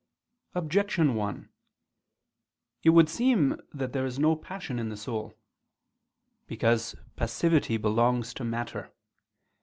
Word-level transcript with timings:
Objection 0.55 1.13
1: 1.13 1.47
It 2.81 2.89
would 2.89 3.07
seem 3.07 3.55
that 3.71 3.93
there 3.93 4.07
is 4.07 4.17
no 4.17 4.35
passion 4.35 4.79
in 4.79 4.89
the 4.89 4.97
soul. 4.97 5.37
Because 6.47 6.95
passivity 7.15 7.77
belongs 7.77 8.33
to 8.33 8.43
matter. 8.43 8.91